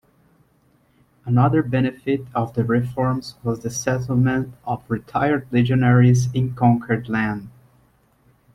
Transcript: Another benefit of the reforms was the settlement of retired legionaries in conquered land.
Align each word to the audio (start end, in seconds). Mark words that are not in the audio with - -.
Another 1.25 1.61
benefit 1.61 2.21
of 2.33 2.55
the 2.55 2.63
reforms 2.63 3.35
was 3.43 3.59
the 3.59 3.69
settlement 3.69 4.55
of 4.65 4.83
retired 4.89 5.45
legionaries 5.51 6.27
in 6.33 6.55
conquered 6.55 7.07
land. 7.07 7.49